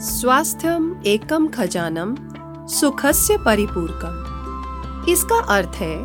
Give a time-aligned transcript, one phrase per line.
[0.00, 2.14] स्वास्थ्यम एकम खजानम,
[2.68, 5.96] सुखस्य परिपूर्कम। इसका अर्थ है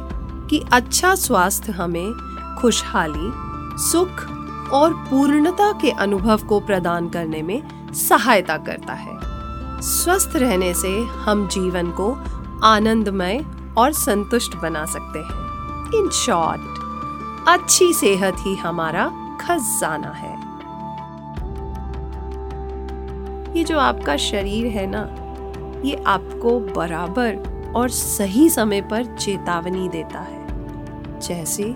[0.48, 2.12] कि अच्छा स्वास्थ्य हमें
[2.62, 3.32] खुशहाली,
[3.82, 4.24] सुख
[4.72, 9.18] और पूर्णता के अनुभव को प्रदान करने में सहायता करता है।
[9.82, 12.12] स्वस्थ रहने से हम जीवन को
[12.64, 13.46] आनंदमय
[13.78, 16.62] और संतुष्ट बना सकते हैं। इन शॉर्ट,
[17.48, 19.12] अच्छी सेहत ही हमारा
[19.42, 20.29] खजाना है।
[23.60, 25.00] ये जो आपका शरीर है ना,
[25.86, 27.36] ये आपको बराबर
[27.76, 30.48] और सही समय पर चेतावनी देता है।
[31.20, 31.76] जैसे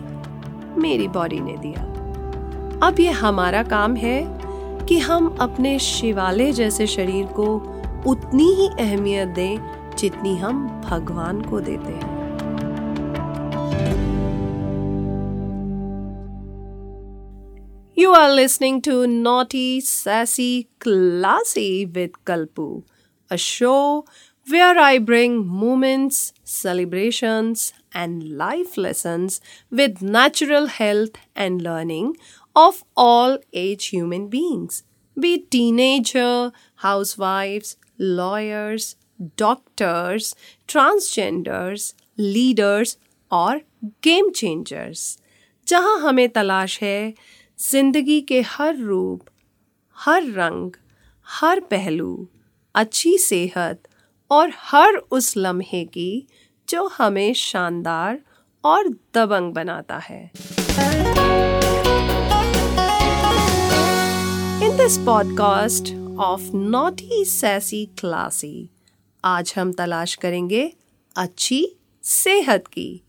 [0.78, 1.84] मेरी बॉडी ने दिया।
[2.88, 4.40] अब ये हमारा काम है
[4.86, 7.56] कि हम अपने शिवालय जैसे शरीर को
[8.08, 9.60] उतनी ही अहमियत दें
[9.98, 12.13] जितनी हम भगवान को देते हैं।
[17.95, 22.85] You are listening to Naughty, Sassy, Classy with Kalpu,
[23.29, 24.05] a show
[24.49, 29.41] where I bring moments, celebrations, and life lessons
[29.71, 32.17] with natural health and learning
[32.55, 34.85] of all age human beings,
[35.19, 38.97] be it teenager, housewives, lawyers,
[39.37, 40.35] doctors,
[40.67, 42.97] transgenders, leaders
[43.31, 43.61] और
[44.05, 45.19] game changers
[45.69, 47.15] जहां हमें तलाश है
[47.60, 49.22] ज़िंदगी के हर रूप,
[49.98, 50.72] हर रंग,
[51.28, 52.28] हर पहलू,
[52.76, 53.88] अच्छी सेहत
[54.32, 56.28] और हर उस लम्हे की
[56.70, 58.20] जो हमें शानदार
[58.64, 60.22] और दबंग बनाता है।
[64.64, 68.70] In this podcast of naughty sassy classy
[69.24, 70.72] आज हम तलाश करेंगे
[71.16, 71.66] अच्छी
[72.04, 73.02] सेहत की।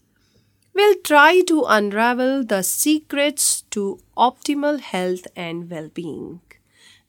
[0.75, 6.41] Will try to unravel the secrets to optimal health and well being.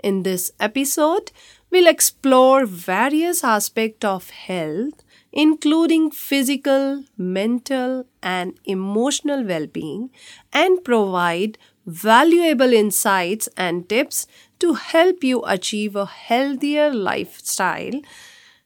[0.04, 1.32] In this episode,
[1.72, 10.10] we'll explore various aspects of health, including physical, mental, and emotional well being,
[10.54, 14.28] and provide valuable insights and tips
[14.60, 18.00] to help you achieve a healthier lifestyle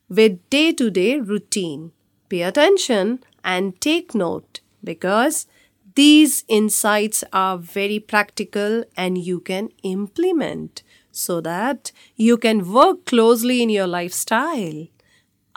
[0.08, 1.92] with day to day routine.
[2.30, 5.48] Pay attention and take note because
[6.00, 13.62] these insights are very practical and you can implement so that you can work closely
[13.62, 14.88] in your lifestyle.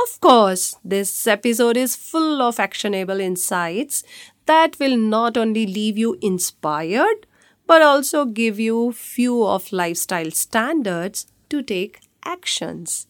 [0.01, 4.03] Of course, this episode is full of actionable insights
[4.47, 7.29] that will not only leave you inspired
[7.69, 13.07] but also give you few of lifestyle standards to take actions.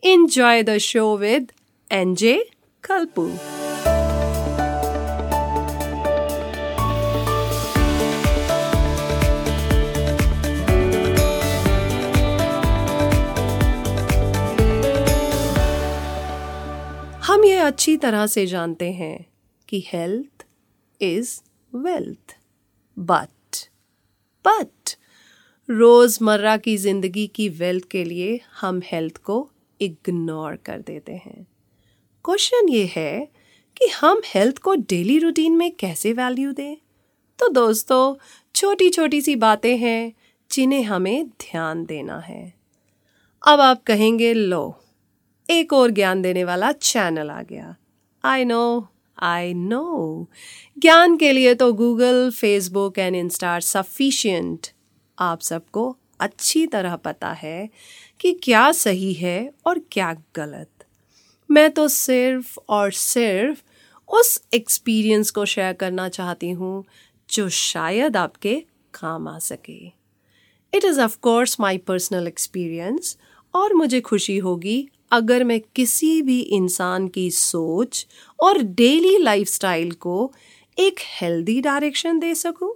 [0.00, 1.50] Enjoy the show with
[1.90, 2.40] NJ
[2.80, 3.63] Kalpu.
[17.64, 19.26] अच्छी तरह से जानते हैं
[19.68, 20.44] कि health
[21.00, 21.40] is
[21.76, 22.36] wealth
[22.98, 23.56] but
[24.44, 24.90] but
[25.70, 31.46] रोज़मर्रा की ज़िंदगी की वेल्थ के लिए हम हेल्थ को इग्नोर कर देते हैं।
[32.24, 33.28] क्वेश्चन ये है
[33.76, 36.76] कि हम हेल्थ को डेली रूटीन में कैसे वैल्यू दें?
[37.38, 38.14] तो दोस्तों
[38.54, 40.12] छोटी छोटी सी बातें हैं
[40.50, 42.54] जिन्हें हमें ध्यान देना है।
[43.46, 44.80] अब आप कहेंगे, लो
[45.48, 47.74] एक और ज्ञान देने वाला चैनल आ गया।
[48.24, 48.88] आई नो
[49.18, 50.28] आई नो
[50.78, 54.66] ज्ञान के लिए तो Google Facebook and Insta are sufficient
[55.18, 57.68] आप सबको अच्छी तरह पता है
[58.20, 60.68] कि क्या सही है और क्या गलत।
[61.50, 63.62] मैं तो सिर्फ़ और सिर्फ़
[64.08, 66.84] उस एक्सपीरियंस को शेयर करना चाहती हूँ,
[67.28, 68.54] जो शायद आपके
[68.94, 69.86] काम आ सके।
[70.72, 73.16] It is of course my personal experience
[73.54, 78.06] और मुझे खुशी होगी अगर मैं किसी भी इंसान की सोच
[78.40, 80.32] और डेली लाइफस्टाइल को
[80.78, 82.74] एक हेल्दी डायरेक्शन दे सकूँ?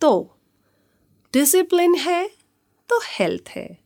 [0.00, 0.36] तो
[1.34, 2.30] डिसिप्लिन है
[2.88, 3.78] तो हेल्थ है।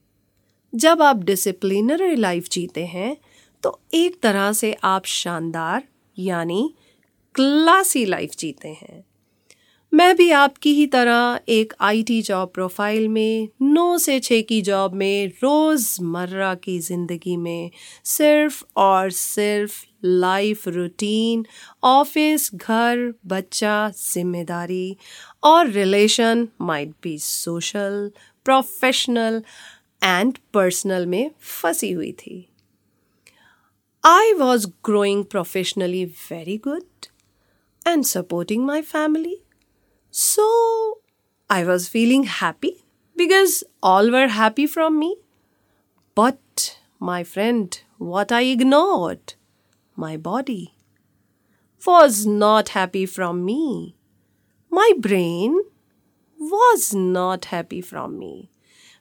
[0.75, 3.17] जब आप डिसिप्लिनरी लाइफ जीते हैं
[3.63, 5.89] तो एक तरह से आप शानदार
[6.19, 6.75] यानी
[7.35, 9.06] क्लासी लाइफ जीते हैं।
[9.93, 14.95] मैं भी आपकी ही तरह एक आईटी जॉब प्रोफ़ाइल में नौ से छः की जॉब
[14.95, 17.71] में रोज़मर्रा की ज़िंदगी में
[18.05, 19.75] सिर्फ़ और सिर्फ़
[20.05, 21.45] लाइफ रूटीन
[21.85, 24.97] ऑफ़िस घर, बच्चा, ज़िम्मेदारी
[25.45, 28.11] और relation might be social
[28.47, 29.43] professional
[30.03, 31.31] and personal में
[31.63, 32.47] फंसी हुई थी।
[34.05, 37.07] I was growing professionally very good
[37.87, 39.37] and supporting my family
[40.19, 41.01] So
[41.51, 42.87] I was feeling happy
[43.19, 45.17] because all were happy from me.
[46.15, 49.35] But, my friend, what I ignored,
[49.95, 50.73] my body,
[51.85, 53.95] was not happy from me.
[54.71, 55.61] My brain
[56.39, 58.49] was not happy from me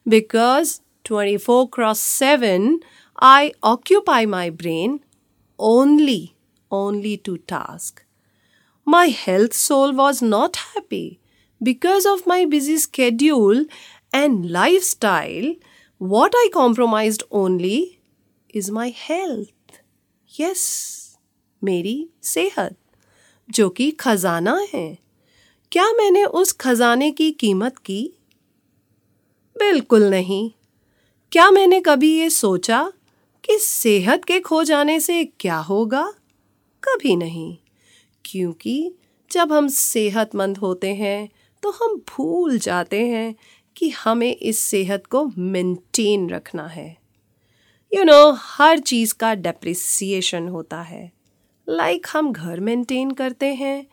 [0.06, 2.80] because 24 cross 7
[3.18, 5.00] I occupy my brain
[5.58, 6.36] only
[6.70, 8.05] only to task.
[8.86, 11.18] My health soul was not happy
[11.60, 13.64] because of my busy schedule
[14.12, 15.54] and lifestyle.
[16.00, 17.98] What I compromised only
[18.50, 19.80] is my health.
[20.32, 20.62] Yes,
[21.62, 22.76] मेरी सेहत
[23.48, 24.86] जो कि खजाना है
[25.72, 28.02] क्या मैंने उस खजाने की कीमत की
[29.56, 30.50] बिल्कुल नहीं
[31.32, 32.92] क्या मैंने कभी ये सोचा
[33.44, 36.04] कि सेहत के खो जाने से क्या होगा
[36.82, 37.56] कभी नहीं
[38.26, 38.92] क्योंकि
[39.32, 41.28] जब हम सेहतमंद होते हैं
[41.62, 43.34] तो हम भूल जाते हैं
[43.76, 46.96] कि हमें इस सेहत को मेंटेन रखना है।
[47.94, 51.12] यू you नो know, हर चीज़ का डेप्रिसिएशन होता है।
[51.68, 53.86] लाइक like हम घर मेंटेन करते हैं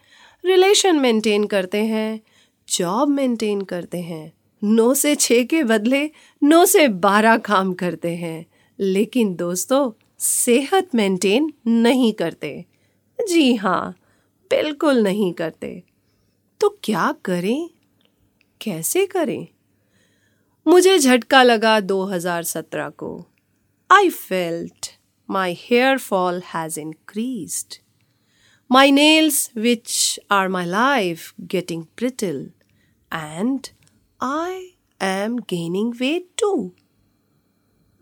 [0.46, 2.22] रिलेशन मेंटेन करते हैं
[2.70, 4.34] जॉब मेंटेन करते हैं।
[4.64, 6.12] नौ से छः के बदले
[6.44, 8.46] नौ से बारह काम करते हैं।
[8.80, 12.66] लेकिन दोस्तों सेहत मेंटेन नहीं करते।
[13.28, 13.96] जी हाँ
[14.54, 15.84] बिल्कुल नहीं करते।
[16.60, 17.70] तो क्या करें?
[18.62, 19.48] कैसे करें?
[20.68, 23.26] मुझे झटका लगा 2017 को।
[23.92, 24.88] I felt
[25.30, 27.76] my hair fall has increased
[28.72, 32.46] my nails which are my life getting brittle,
[33.14, 33.68] and
[34.24, 36.72] I am gaining weight too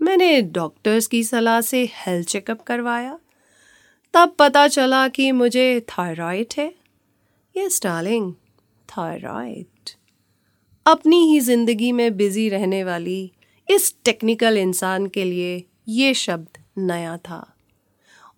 [0.01, 3.19] मैंने डॉक्टर्स की सलाह से हेल्थ चेकअप करवाया।
[4.13, 6.73] तब पता चला कि मुझे थायराइड है।
[7.57, 8.33] Yes darling,
[8.89, 9.89] thyroid.
[10.85, 13.31] अपनी ही ज़िंदगी में बिज़ी रहने वाली
[13.69, 17.55] इस टेक्निकल इंसान के लिए ये शब्द नया था।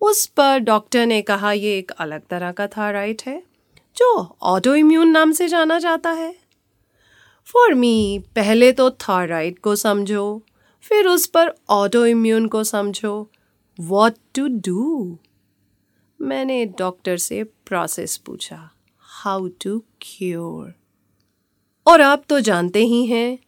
[0.00, 3.42] उस पर डॉक्टर ने कहा यह एक अलग तरह का थायराइड है,
[3.96, 6.34] जो ऑटो इम्यून नाम से जाना जाता है।
[7.44, 10.42] फॉर मी, पहले तो थायराइड को समझो,
[10.82, 13.30] फिर उस पर ऑटो इम्यून को समझो।
[13.80, 15.18] What to do?
[16.24, 18.58] मैंने डॉक्टर से प्रोसेस पूछा
[19.04, 20.72] हाउ टू क्योर
[21.86, 23.38] और आप तो जानते ही हैं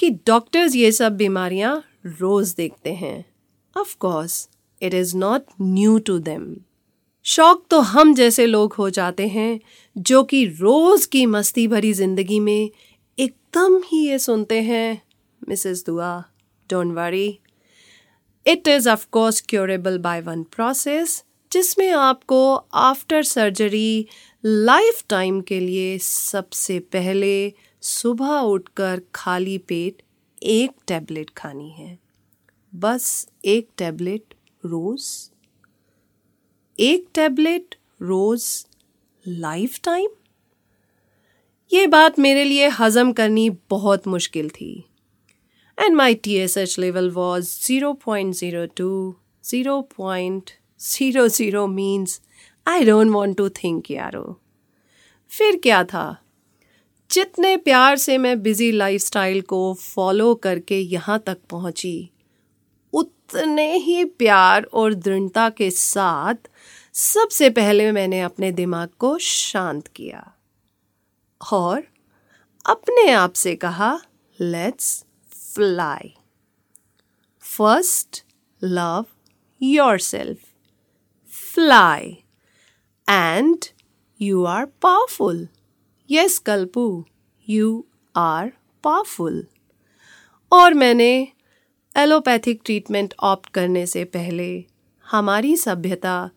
[0.00, 1.72] कि डॉक्टर्स ये सब बीमारियाँ
[2.06, 3.24] रोज देखते हैं।
[3.76, 4.48] Of course
[4.82, 6.54] it is not new to them
[7.26, 9.60] शौक तो हम जैसे लोग हो जाते हैं,
[9.96, 12.70] जो कि रोज की मस्ती भरी ज़िंदगी में
[13.18, 15.02] एकदम ही ये सुनते हैं।
[15.42, 16.18] Mrs Dua
[16.70, 17.38] don't worry
[18.46, 21.22] it is of course curable by one process
[21.52, 24.06] जिसमें आपको आफ्टर सर्जरी
[24.44, 27.52] लाइफ टाइम के लिए सबसे पहले
[27.82, 30.02] सुबह उठकर खाली पेट
[30.42, 31.98] एक टैबलेट खानी है।
[32.72, 35.04] बस एक टैबलेट रोज,
[36.78, 38.44] एक टैबलेट रोज
[39.24, 40.08] लाइफ टाइम
[41.70, 44.72] ये बात मेरे लिए हजम करनी बहुत मुश्किल थी।
[45.78, 49.14] And my T S H level was zero point zero two
[49.44, 50.50] zero point
[50.80, 52.20] zero zero means
[52.66, 54.40] I don't want to think यारो.
[55.30, 56.16] फिर क्या था?
[57.10, 62.10] जितने प्यार से मैं बिज़ी लाइफस्टाइल को फॉलो करके यहाँ तक पहुँची,
[62.92, 66.48] उतने ही प्यार और दृढ़ता के साथ
[66.94, 70.26] सबसे पहले मैंने अपने दिमाग को शांत किया
[71.40, 71.82] और
[72.66, 73.98] अपने आप से कहा
[74.38, 76.14] let's fly
[77.42, 78.24] first
[78.62, 79.06] love
[79.98, 80.47] yourself
[81.54, 82.10] fly
[83.08, 83.64] and
[84.22, 85.46] you are powerful
[86.10, 87.04] yes Kalpu
[87.48, 87.86] you
[88.16, 88.52] are
[88.84, 89.46] powerful
[90.52, 91.28] और मैंने
[91.96, 94.64] एलोपैथिक ट्रीटमेंट ऑप्ट करने से पहले
[95.06, 96.30] हमारी सभ्यता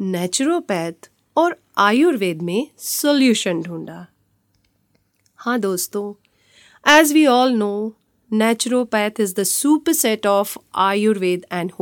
[0.00, 4.06] नेचुरोपैथ और आयुर्वेद में सॉल्यूशन ढूंढा।
[5.36, 6.12] हाँ दोस्तों
[6.98, 7.96] as we all know
[8.32, 9.42] naturopath is the
[9.92, 11.72] superset of Ayurveda and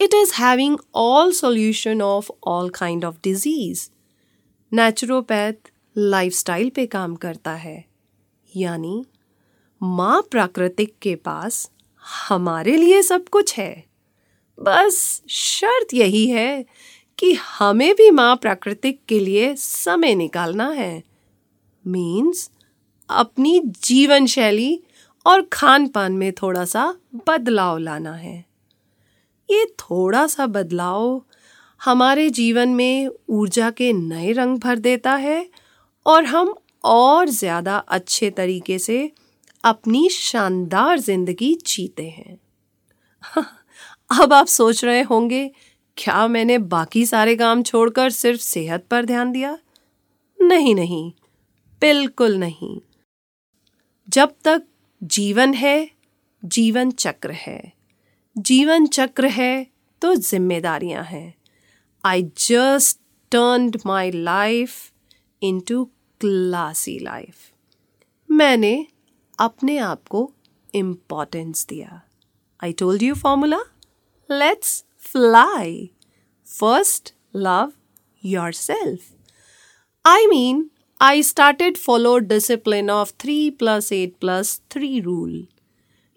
[0.00, 3.90] it is having all solution of all kind of disease
[4.74, 5.52] naturopath
[5.98, 7.84] lifestyle पे काम करता है।
[8.56, 9.04] यानी
[9.82, 11.70] माँ प्राकृतिक के पास
[12.28, 13.84] हमारे लिए सब कुछ है।
[14.60, 16.64] बस शर्त यही है
[17.18, 21.02] कि हमें भी माँ प्राकृतिक के लिए समय निकालना है।
[21.86, 22.50] मीन्स
[23.10, 24.82] अपनी जीवन शैली
[25.26, 26.94] और खान पान में थोड़ा सा
[27.28, 28.49] बदलाव लाना है।
[29.50, 31.22] ये थोड़ा सा बदलाव
[31.84, 35.50] हमारे जीवन में ऊर्जा के नए रंग भर देता है
[36.06, 36.54] और हम
[36.84, 39.12] और ज़्यादा अच्छे तरीके से
[39.64, 42.38] अपनी शानदार ज़िंदगी जीते हैं।
[44.22, 45.50] अब आप सोच रहे होंगे,
[45.96, 49.58] क्या मैंने बाकी सारे काम छोड़कर सिर्फ़ सेहत पर ध्यान दिया?
[50.42, 51.12] नहीं नहीं,
[51.80, 52.80] बिल्कुल नहीं।
[54.08, 54.62] जब तक
[55.02, 55.90] जीवन है,
[56.44, 57.79] जीवन चक्र है।
[58.40, 59.66] जीवन चक्र है
[60.02, 61.34] तो जिम्मेदारियाँ हैं।
[62.04, 62.98] I just
[63.32, 64.92] turn my life
[65.60, 65.84] into
[66.20, 67.34] classy life
[68.30, 68.86] मैंने
[69.38, 70.32] अपने आप को
[70.74, 72.00] इम्पॉर्टेंस दिया।
[72.64, 73.60] I told you formula
[74.30, 75.90] let's fly
[76.46, 77.72] first love
[78.52, 79.10] yourself
[80.04, 80.70] I mean
[81.00, 85.46] I started follow discipline of three plus eight plus three rule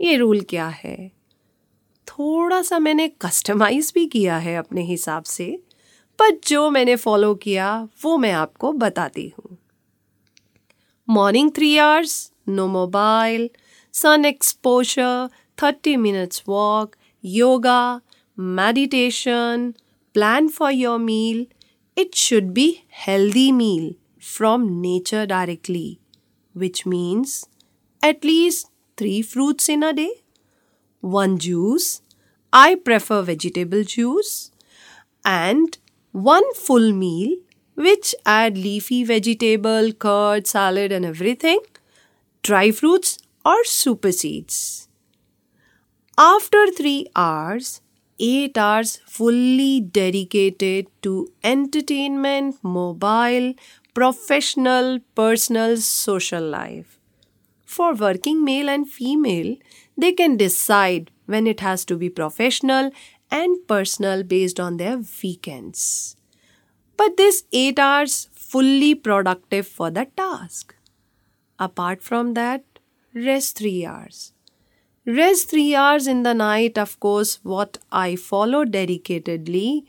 [0.02, 1.23] ये rule क्या है?
[2.08, 5.46] थोड़ा सा मैंने कस्टमाइज भी किया है अपने हिसाब से
[6.20, 9.58] पर जो मैंने फॉलो किया, वो मैं आपको बताती हूँ।
[11.08, 13.50] Morning three hours no mobile
[13.94, 18.02] sun exposure thirty minutes walk yoga
[18.38, 19.74] meditation
[20.16, 21.46] plan for your meal
[21.98, 22.68] it should be
[23.08, 23.94] healthy meal
[24.36, 25.98] from nature directly
[26.56, 27.44] which means
[28.04, 28.68] at least
[28.98, 30.08] three fruits in a day
[31.04, 32.02] one juice.
[32.52, 34.52] I prefer vegetable juice.
[35.26, 35.78] And
[36.12, 37.38] one full meal,
[37.76, 41.60] which add leafy vegetable, curd, salad, and everything,
[42.44, 44.88] dry fruits or super seeds.
[46.18, 47.82] After three hours,
[48.20, 53.54] eight hours fully dedicated to entertainment, mobile,
[53.94, 56.98] professional, personal, social life.
[57.66, 59.58] For working male and female,
[59.98, 62.92] they can decide when it has to be professional
[63.32, 66.16] and personal based on their weekends.
[66.98, 70.76] But this 8 hours fully productive for the task.
[71.58, 72.64] Apart from that,
[73.14, 74.34] rest 3 hours.
[75.06, 79.86] Rest 3 hours in the night, of course, what I follow dedicatedly.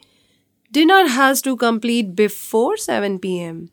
[0.73, 3.71] Dinner has to complete before 7 pm.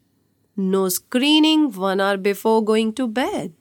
[0.56, 3.54] No screening 1 hour before going to bed.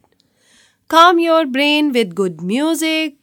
[0.90, 3.14] Calm your brain with good music.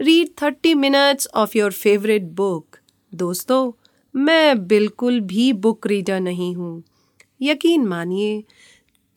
[0.00, 2.78] Read 30 minutes of your favorite book.
[3.12, 3.72] दोस्तों
[4.14, 6.82] मैं बिल्कुल भी book reader नहीं हूँ
[7.42, 8.42] यकीन मानिए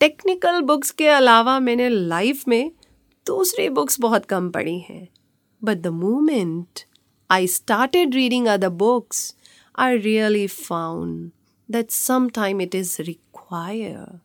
[0.00, 2.70] technical books के अलावा मैंने लाइफ में
[3.26, 5.06] दूसरी बुक्स बहुत कम पढ़ी हैं
[5.62, 6.80] but the moment
[7.30, 9.34] I started reading other books
[9.78, 11.30] I really found
[11.68, 14.20] that sometime it is required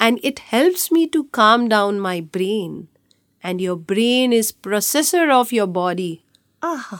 [0.00, 2.78] and it helps me to calm down my brain
[3.44, 6.16] and your brain is processor of your body.
[6.64, 6.96] Ah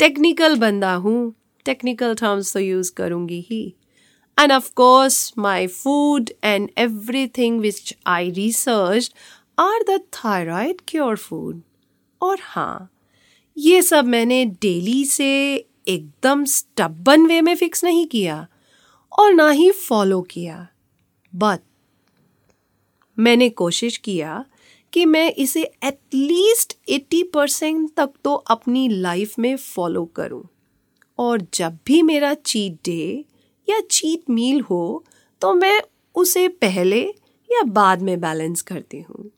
[0.00, 1.34] technical बंदा हूँ
[1.64, 3.62] technical terms तो use करूँगी ही
[4.38, 9.12] and of course my food and everything which I research
[9.58, 11.60] are the thyroid cure food
[12.22, 12.90] और हाँ
[13.58, 15.30] ये सब मैंने daily से
[15.88, 18.46] एकदम स्टबन वे में फिक्स नहीं किया
[19.18, 20.68] और ना ही फॉलो किया.
[21.32, 21.60] बट
[23.18, 24.44] मैंने कोशिश किया
[24.92, 30.42] कि मैं इसे एटलीस्ट एट्टी परसेंट तक तो अपनी लाइफ में फॉलो करूँ।
[31.18, 33.24] और जब भी मेरा चीट डे
[33.68, 35.04] या चीट मील हो
[35.42, 35.80] तो मैं
[36.14, 37.02] उसे पहले
[37.50, 39.30] या बाद में बैलेंस करती हूँ।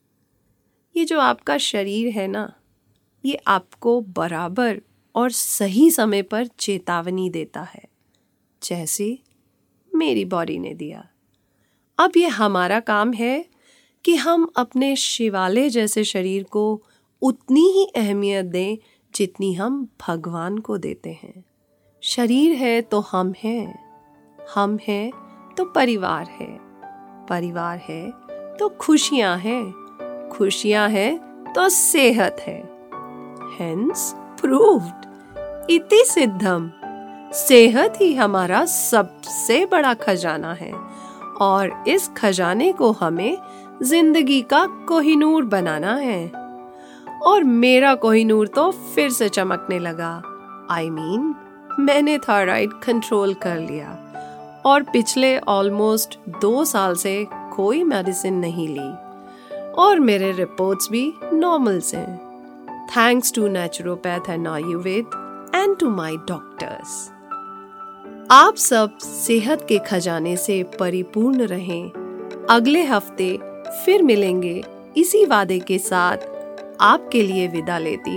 [0.94, 2.52] ये जो आपका शरीर है ना,
[3.24, 4.80] ये आपको बराबर
[5.14, 7.82] और सही समय पर चेतावनी देता है,
[8.62, 9.18] जैसे
[9.92, 11.06] मेरी बॉडी ने दिया।
[11.98, 13.44] अब ये हमारा काम है
[14.04, 16.82] कि हम अपने शिवालय जैसे शरीर को
[17.22, 18.76] उतनी ही अहमियत दें
[19.14, 21.44] जितनी हम भगवान को देते हैं।
[22.02, 23.78] शरीर है तो हम हैं
[24.54, 25.10] हम हैं
[25.56, 26.58] तो परिवार है
[27.26, 28.10] परिवार है
[28.56, 31.18] तो खुशियाँ हैं खुशियाँ हैं
[31.54, 32.58] तो सेहत है।
[33.58, 36.70] हेंस प्रूव्ड इति सिद्धम,
[37.34, 40.72] सेहत ही हमारा सबसे बड़ा खजाना है
[41.40, 43.36] और इस खजाने को हमें
[43.82, 46.28] ज़िंदगी का कोहिनूर बनाना है।
[47.22, 50.10] और मेरा कोहिनूर तो फिर से चमकने लगा।
[50.70, 53.96] आई I मीन mean, मैंने थायराइड कंट्रोल कर लिया।
[54.66, 58.90] और पिछले ऑलमोस्ट दो साल से कोई मेडिसिन नहीं ली।
[59.74, 62.04] और मेरे रिपोर्ट्स भी नॉर्मल से।
[62.96, 67.10] Thanks to naturopath and Ayurveda and to my doctors
[68.30, 71.90] आप सब सेहत के खजाने से परिपूर्ण रहें।
[72.50, 73.38] अगले हफ़्ते
[73.70, 74.62] फिर मिलेंगे
[74.96, 76.28] इसी वादे के साथ
[76.80, 78.16] आपके लिए विदा लेती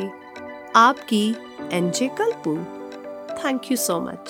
[0.75, 1.27] आपकी
[1.73, 2.55] NJ Kalpu
[3.43, 4.29] thank you so much